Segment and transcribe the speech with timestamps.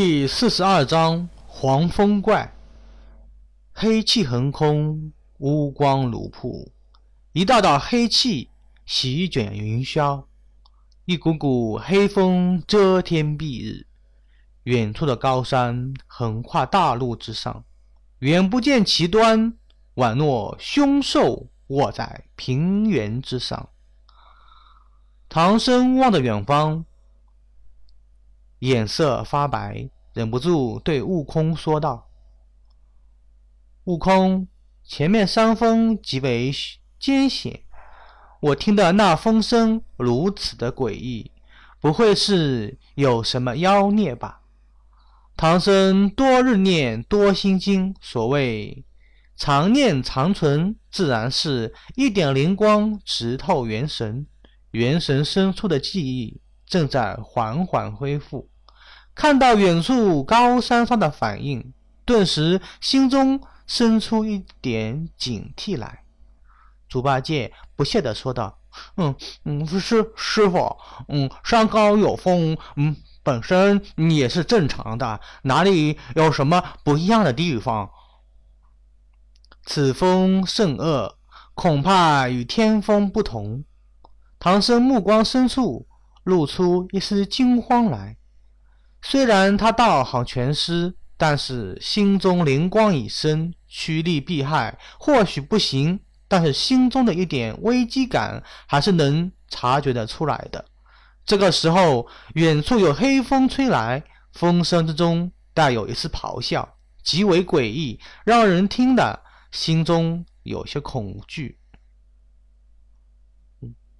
[0.00, 2.54] 第四十二章黄风怪。
[3.72, 6.70] 黑气横空，乌光如瀑，
[7.32, 8.48] 一道道黑气
[8.86, 10.24] 席卷云霄，
[11.04, 13.88] 一股股黑风遮天蔽日。
[14.62, 17.64] 远处的高山横跨大陆之上，
[18.20, 19.52] 远不见其端，
[19.96, 23.70] 宛若凶兽卧在平原之上。
[25.28, 26.84] 唐僧望着远方，
[28.60, 32.08] 眼色发白，忍不住对悟空说道
[33.84, 34.48] ：“悟空，
[34.84, 36.52] 前面山峰极为
[36.98, 37.62] 艰险，
[38.40, 41.30] 我听的那风声如此的诡异，
[41.80, 44.40] 不会是有什么妖孽吧？”
[45.36, 48.84] 唐僧多日念多心经，所谓
[49.36, 54.26] 常念常存，自然是一点灵光直透元神。
[54.72, 58.48] 元神深处的记忆正在缓缓恢复，
[59.14, 61.72] 看到远处高山上的反应，
[62.04, 66.04] 顿时心中生出一点警惕来。
[66.88, 68.58] 猪八戒不屑地说道
[68.96, 70.76] ：“嗯嗯，师师傅，
[71.08, 77.90] 嗯，山高有风，嗯，本身也是正常的，哪里有什么不一样的地方？
[79.64, 81.18] 此风甚恶，
[81.52, 83.64] 恐怕与天风不同。”
[84.40, 85.86] 唐僧目光深处
[86.28, 88.18] 露出一丝惊慌来，
[89.00, 95.98] 虽然他道行全失，但是心中灵光已生，趋利避害或许不行，
[96.28, 100.62] 但是心中的一点危机感还是能察觉得出来的。
[101.24, 104.04] 这个时候，远处有黑风吹来，
[104.34, 109.18] 风声之中带有一丝咆哮，极为诡异，让人听得
[109.50, 111.57] 心中有些恐惧。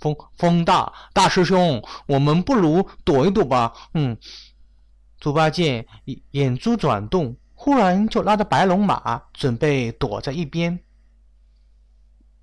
[0.00, 3.72] 风风大，大师兄，我们不如躲一躲吧。
[3.94, 4.16] 嗯，
[5.20, 5.86] 猪八戒
[6.30, 10.80] 眼珠转动，忽然就拉着白龙马准备躲在一边。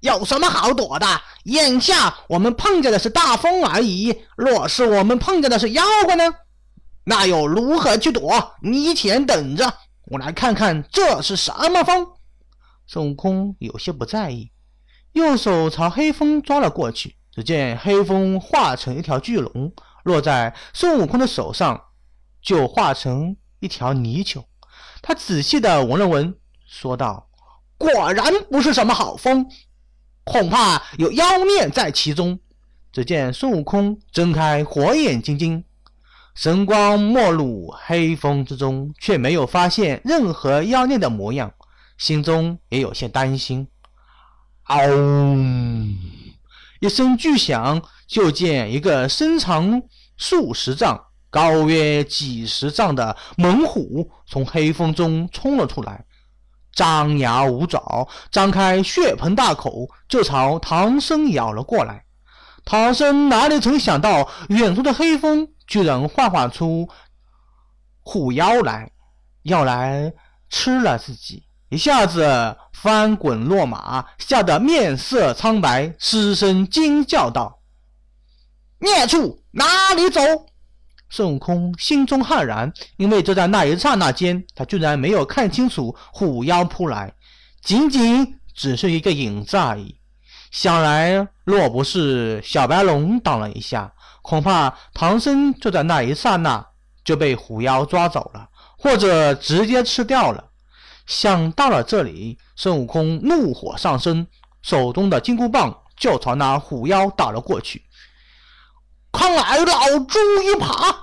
[0.01, 1.07] 有什么好躲的？
[1.45, 4.21] 眼下我们碰见的是大风而已。
[4.35, 6.23] 若是我们碰见的是妖怪呢？
[7.03, 8.53] 那又如何去躲？
[8.61, 9.73] 你且等着，
[10.05, 12.09] 我来看看这是什么风。
[12.85, 14.51] 孙悟空有些不在意，
[15.13, 17.16] 右手朝黑风抓了过去。
[17.37, 19.71] 只见黑风化成一条巨龙，
[20.01, 21.79] 落在孙悟空的手上，
[22.41, 24.43] 就化成一条泥鳅。
[25.03, 27.29] 他仔细的闻了闻，说道
[27.77, 29.47] ：“果然不是什么好风，
[30.23, 32.39] 恐怕有妖孽在其中。”
[32.91, 35.63] 只见孙悟空睁开火眼金睛，
[36.33, 41.53] 神光没入黑风之中，却没有发现任何妖孽的模样，
[41.99, 43.67] 心中也有些担心。
[44.63, 44.81] 嗷！
[46.79, 49.81] 一声巨响，就见一个身长
[50.15, 56.05] 数十丈、高约几十丈的猛虎从黑风中冲了出来，
[56.71, 62.05] 张牙舞爪，张开血盆大口，就朝唐僧咬了过来。
[62.63, 66.87] 唐僧哪里曾想到，远处的黑风居然幻化出
[68.01, 68.91] 虎妖来，
[69.43, 70.13] 要来
[70.49, 71.46] 吃了自己。
[71.69, 77.59] 一下子翻滚落马，吓得面色苍白，失声惊叫道
[78.79, 80.21] ：“孽畜，哪里走！”
[81.09, 87.13] 孙悟空心中骇然，因为就在那一刹那间，他居然没有看清楚虎妖扑来，
[87.61, 89.99] 仅仅只是一个影子而已。
[90.51, 96.65] 想来，若不是小白龙挡了一下，恐怕唐僧就在那一刹那
[97.03, 98.47] 就被虎妖抓走了，
[98.77, 100.46] 或者直接吃掉了。
[101.07, 104.27] 想到了这里，孙悟空怒火上升，
[104.61, 107.83] 手中的金箍棒就朝那虎妖打了过去。
[109.11, 110.95] 看来老猪一耙！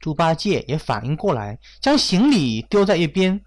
[0.00, 3.40] 猪八戒也反应过来，将行李丢在一边，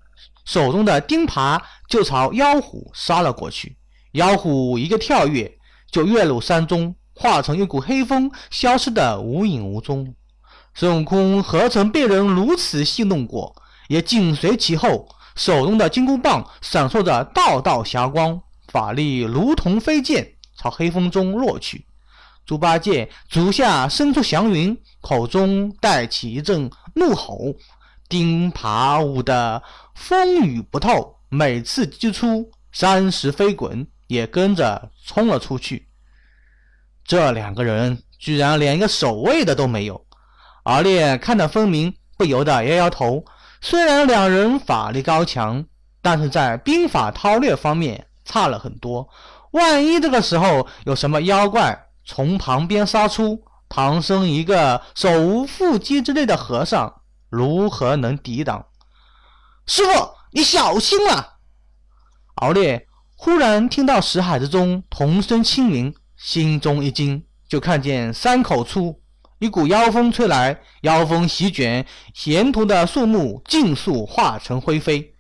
[0.46, 1.60] 手中的钉耙
[1.90, 3.78] 就朝妖虎杀了过去。
[4.12, 5.58] 妖虎一个跳跃，
[5.92, 10.14] 就跃入山中，化成一股黑风，消失得无影无踪。
[10.76, 13.56] 孙悟空何曾被人如此戏弄过？
[13.90, 21.88] 也紧随其后，手中的金箍棒闪烁着道道霞光，法力如同飞剑朝黑风中落去。
[22.46, 27.56] 猪八戒足下伸出祥云，口中带起一阵怒吼，
[28.08, 29.64] 钉耙舞得
[29.96, 35.88] 风雨不透，每次击出，山石飞滚，也跟着冲了出去。
[37.04, 40.06] 这两个人居然连一个守卫的都没有，
[40.66, 43.26] 敖烈看得分明，不由得摇摇头。
[43.62, 45.66] 虽然两人法力高强，
[46.02, 49.10] 但是在兵法韬略方面差了很多。
[49.52, 58.68] 万一这个时候有什么妖怪从旁边杀出，唐僧一个手无缚鸡之力的和尚如何能抵挡？
[59.66, 61.38] 师傅，你小心啊！
[62.36, 69.02] 敖烈忽然听到识海之中童声轻鸣，心中一惊，就看见山口处
[69.40, 71.86] 一股妖风吹来，妖风席卷，
[72.26, 75.16] 沿途的树木尽数化成灰飞。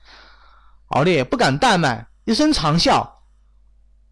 [0.87, 3.09] 敖烈不敢怠慢，一声长啸，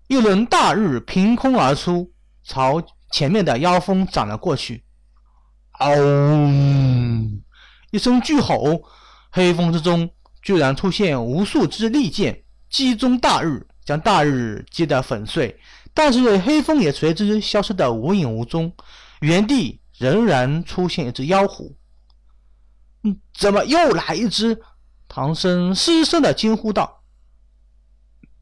[0.07, 2.13] 一轮大日凭空而出，
[2.45, 2.81] 朝
[3.12, 4.86] 前面的妖风斩了过去。
[5.80, 5.94] 嗷！
[7.92, 8.81] 一声巨吼，
[9.30, 10.10] 黑风之中
[10.42, 12.44] 居然出现无数支利剑。
[12.69, 15.57] 击中大日，将大日击得粉碎，
[15.94, 18.71] 但是黑风也随之消失得无影无踪，
[19.21, 21.75] 原地仍然出现一只妖狐。
[23.03, 24.61] 嗯，怎么又来一只？
[25.07, 27.01] 唐僧失声的惊呼道：“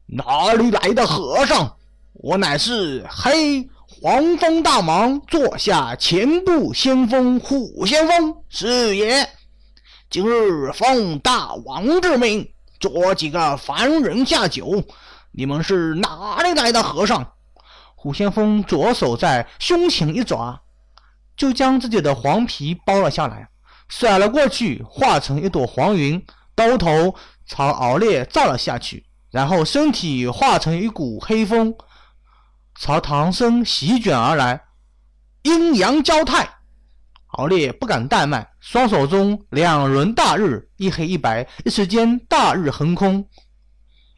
[0.06, 1.76] 哪里来的和尚？
[2.14, 9.28] 我乃是黑黄风大王座下前部先锋虎先锋是也。
[10.10, 14.84] 今日奉大王之命。”捉几个凡人下酒，
[15.32, 17.32] 你们是哪里来的和尚？
[17.94, 20.60] 虎先锋左手在胸前一抓，
[21.36, 23.48] 就将自己的黄皮剥了下来，
[23.88, 26.24] 甩了过去，化成一朵黄云，
[26.54, 27.14] 刀头
[27.46, 31.74] 朝敖烈照了下去，然后身体化成一股黑风，
[32.74, 34.64] 朝唐僧席卷而来，
[35.42, 36.48] 阴阳交泰。
[37.32, 43.28] 敖烈不敢怠慢，双手中两轮大日，一黑一白，一时间大日横空，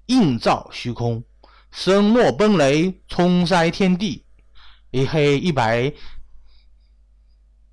[0.07, 1.25] 映照虚空，
[1.73, 4.25] 声莫奔雷，冲塞天地；
[4.93, 5.93] 一黑一白，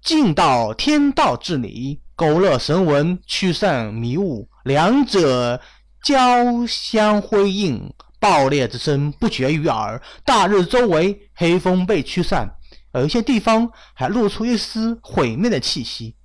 [0.06, 4.48] 尽到天道之理，勾勒神纹，驱散迷雾。
[4.64, 5.60] 两者
[6.04, 10.00] 交相辉映，爆裂之声不绝于耳。
[10.24, 12.56] 大日周围黑风被驱散。
[12.94, 16.16] 有一些地方还露出一丝毁灭的气息，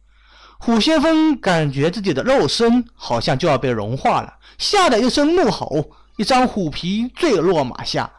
[0.58, 8.12] 虎先锋感觉自己的肉身好像就要被融化了，吓得一声怒吼，一张虎皮坠落马下，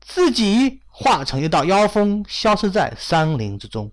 [0.00, 3.92] 自己化成一道妖风，消失在山林之中。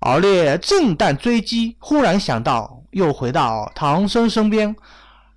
[0.00, 4.74] 敖烈正待追击，忽然想到，又回到唐僧身边，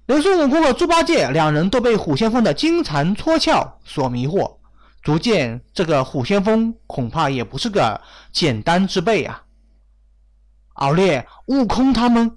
[0.06, 4.58] 连孙悟空和猪八戒两人都被虎先锋的金蝉脱壳所迷惑。
[5.04, 8.00] 足见这个虎先锋恐怕也不是个
[8.32, 9.44] 简单之辈啊！
[10.76, 12.34] 敖烈、悟空他们，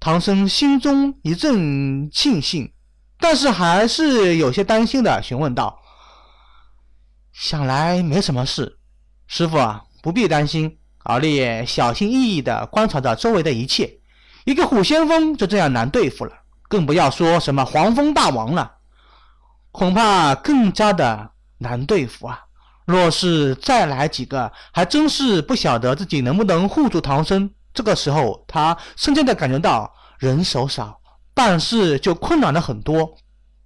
[0.00, 2.72] 唐僧心中一阵庆幸，
[3.20, 5.78] 但是还是有些担心的，询问道
[7.32, 8.80] ：“想来没什么事，
[9.28, 13.98] 师傅啊，不必担心。”敖烈小心翼翼地观察着周围的一切，
[14.44, 16.32] 一个虎先锋就这样难对付了，
[16.68, 18.72] 更不要说什么黄蜂大王了，
[19.72, 21.30] 恐怕更加的。
[21.60, 22.38] 难对付啊！
[22.86, 27.50] 若是再来几个，还真是不晓得自己能不能护住唐僧。
[27.74, 31.00] 这个时候，他深切的感觉到人手少，
[31.34, 33.12] 办事就困难了很多。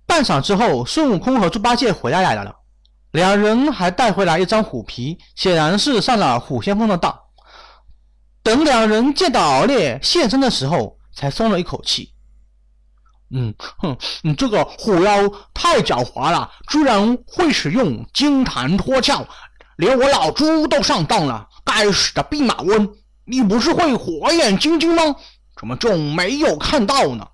[0.07, 2.57] 半晌之后，孙悟空和猪八戒回来了，
[3.11, 7.15] 两人还带回来一张虎皮，显然是上了虎先锋的当。
[8.43, 12.13] 等两人见到敖烈现身的时候，才松了一口气。
[13.31, 15.17] 嗯，哼，你这个虎妖
[15.55, 19.27] 太狡猾了，居然会使用金蝉脱壳，
[19.77, 21.49] 连我老猪都上当了。
[21.65, 22.91] 该死的弼马温，
[23.25, 25.17] 你不是会火眼金睛吗？
[25.57, 27.27] 怎么就没有看到呢？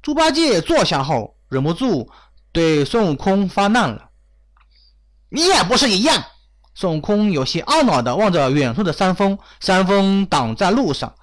[0.00, 2.10] 猪八戒坐下后，忍不住
[2.52, 4.10] 对孙悟空发难了。
[5.28, 6.24] 你也不是一样。
[6.74, 11.14] 孙悟空有些懊恼地望着远处的山峰，山峰挡在路上，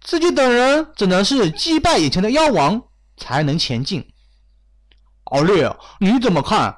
[0.00, 2.82] 自己等人只能是击败眼前的妖王。
[3.16, 4.04] 才能前进。
[5.24, 6.76] 敖烈，你怎么看？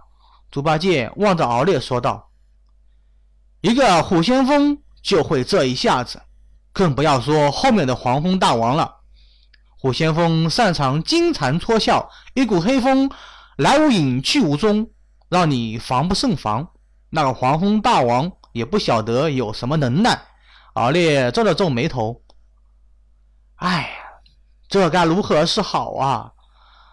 [0.51, 2.31] 猪八戒望着敖烈说道
[3.63, 6.21] ：“一个虎先锋就会这一下子，
[6.75, 8.97] 更不要说后面的黄风大王了。
[9.79, 13.11] 虎先锋擅长金蝉脱壳，一股黑风
[13.57, 14.91] 来无影去无踪，
[15.31, 16.69] 让你防不胜防。
[17.11, 20.21] 那个黄风大王也不晓得有什么能耐。”
[20.75, 22.23] 敖烈皱了皱眉头
[23.57, 23.91] ：“哎。”
[24.69, 26.33] 这该如何是好啊？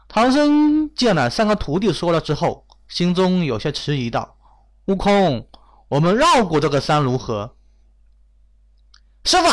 [0.08, 4.38] 唐僧见了三个徒弟说了之后，心中有些迟疑道
[4.86, 5.50] ：“悟空，
[5.88, 7.56] 我们绕过这个山如何？”
[9.26, 9.48] 师傅，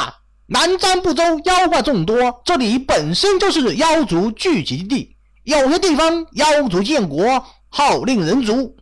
[0.49, 8.77] 南瞻部洲妖怪众多，这里本身就是妖族聚集地，有些地方妖族建国，号令人族。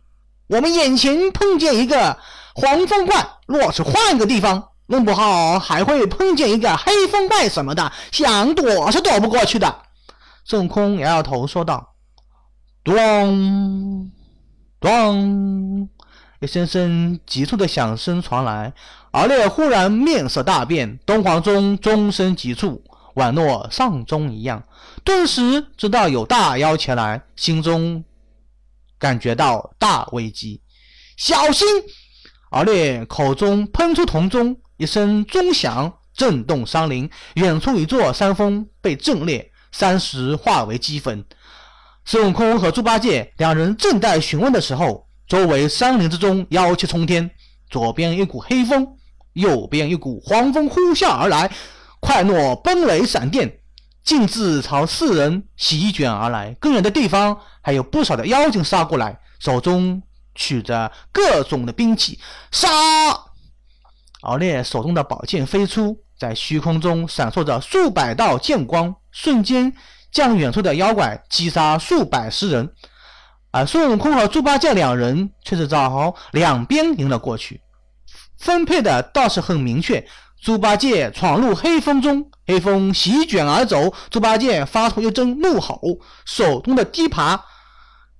[0.49, 2.17] 我们眼前碰见一个
[2.55, 4.65] 黄风怪，若是换个地方。
[4.91, 9.83] 弄不好还会碰见一个黑风怪什么的，想躲是躲不过去的。
[10.43, 11.93] 孙悟空摇摇头说道
[12.83, 14.09] ：“咚
[14.79, 15.87] 咚！”
[16.41, 18.73] 一声声急促的响声传来，
[19.11, 22.81] 敖烈忽然面色大变，东皇钟钟声急促，
[23.13, 24.63] 宛若丧钟一样，
[25.03, 28.03] 顿时知道有大妖前来，心中
[28.99, 30.61] 感觉到大危机，
[31.17, 31.65] 小心！
[32.51, 41.23] 敖烈口中喷出铜钟，一声钟响，震动山林，远处一座山峰被震裂，山石化为齑粉。
[42.05, 47.29] 孙悟空和猪八戒两人正在询问的时候，周围山林之中妖气冲天，
[47.69, 48.97] 左边一股黑风，
[49.33, 51.51] 右边一股黄风呼啸而来，
[51.99, 53.58] 快若奔雷闪电，
[54.03, 56.55] 径自朝四人席卷而来。
[56.59, 60.01] 更远的地方还有不少的妖精杀过来，手中。
[60.35, 62.17] 取着各种的兵器，
[62.49, 62.69] 杀！
[64.21, 69.73] 敖烈手中的宝剑飞出，在虚空中闪烁着数百道剑光，瞬间
[70.13, 72.73] 将远处的妖怪击杀数百十人。
[73.51, 77.59] 而孙悟空和猪八戒两人却是朝两边迎了过去，
[78.37, 80.07] 分配的倒是很明确。
[80.41, 87.39] 猪八戒闯入黑风中，黑风席卷而走，猪八戒发出一阵怒吼，手中的钉耙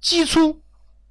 [0.01, 0.61] 击出。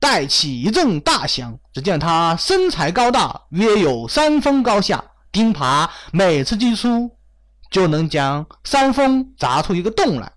[0.00, 7.10] 带起一阵大响，只见他身材高大，约有三分高下，钉耙每次击出
[7.68, 10.30] 就能将山峰砸出一个洞来。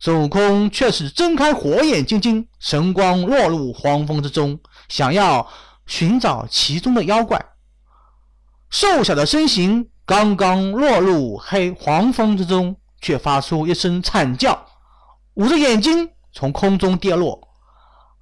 [0.00, 5.46] 孙悟空却是睁开火眼金睛，神光落入黄风之中，想要
[5.86, 7.40] 寻找其中的妖怪。
[8.70, 14.66] 瘦小的身形刚刚落入黑黄风之中，却发出一声惨叫，
[15.34, 17.48] 捂着眼睛从空中跌落。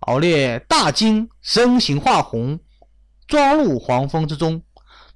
[0.00, 2.58] 敖烈大惊，身形化红，
[3.26, 4.62] 钻入黄风之中。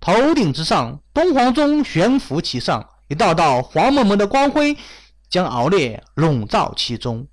[0.00, 4.76] 头顶之上，东皇钟悬浮其上，一道道黄蒙蒙的光辉
[5.30, 7.26] 将敖烈笼罩其中，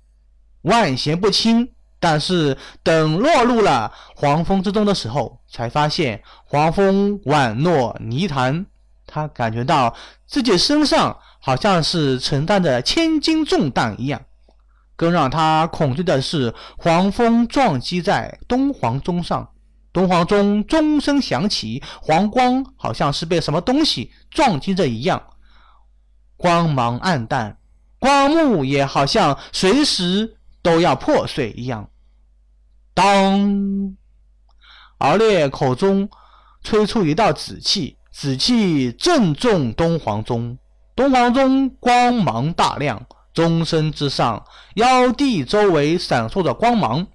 [0.62, 1.74] 万邪不侵。
[2.00, 8.66] 但是等落入了黄风之中的时候，才发现黄风宛若泥潭，
[9.06, 9.94] 他感觉到
[10.26, 14.22] 自己身上好像是承担着千斤重担一样。
[14.96, 19.48] 更让他恐惧的是，黄蜂撞击在东皇钟上，
[19.92, 25.22] 东皇钟钟声响起，黄光好像是被什么东西撞击着一样，
[26.36, 27.56] 光芒暗淡，
[27.98, 31.90] 光幕也好像随时都要破碎一样。
[32.94, 33.96] 当，
[34.98, 36.08] 敖烈口中
[36.62, 40.58] 吹出一道紫气，紫气正中东皇钟，
[40.94, 43.06] 东皇钟光芒大亮。
[43.32, 47.06] 钟声之上，妖帝周围闪烁着光芒，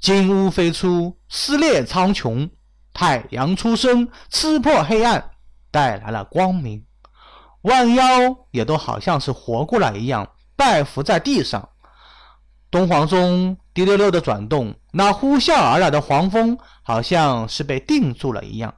[0.00, 2.50] 金乌飞出，撕裂苍穹；
[2.92, 5.30] 太阳出生，刺破黑暗，
[5.70, 6.84] 带来了光明。
[7.62, 8.04] 万妖
[8.50, 11.68] 也都好像是活过来一样，拜伏在地上。
[12.74, 18.74] 东皇钟滴溜溜的转动，那呼啸而来的黄风，好像是被定住了一样。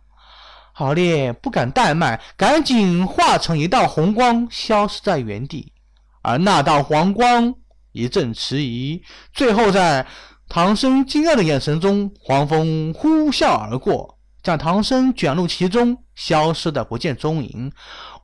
[0.75, 5.73] 敖烈不敢怠慢，赶紧化成一道红光，消失在原地。
[6.21, 7.55] 而那道黄光
[7.93, 10.07] 一阵迟疑，最后在
[10.47, 17.73] 唐僧惊讶的眼神中，黄风呼啸而过，将唐僧卷入其中，消失的不见踪影。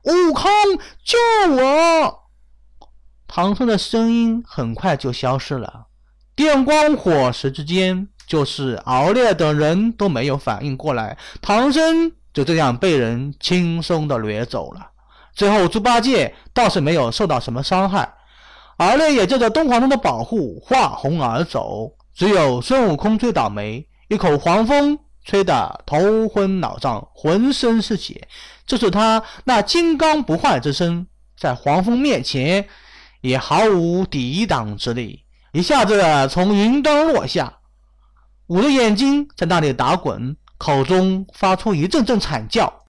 [0.03, 0.51] 悟空，
[1.03, 1.17] 救
[1.55, 2.22] 我！
[3.27, 5.87] 唐僧的声音很快就消失了。
[6.35, 14.87] 电光火石之间，就是敖烈等人都没有反应过来，唐僧就这样被人轻松的掠走了。
[15.33, 18.13] 最后，猪八戒倒是没有受到什么伤害，
[18.77, 21.91] 敖烈也借着东皇钟的保护化红而走。
[22.15, 28.27] 只有孙悟空最倒霉，一口黄风吹得头昏脑胀，浑身是血，
[28.67, 32.67] 这是他那金刚不坏之身，在黄风面前
[33.23, 37.53] 也毫无抵挡之力，一下子从云端落下，
[38.47, 42.81] 捂着眼睛在那里打滚，口中发出一阵阵惨叫。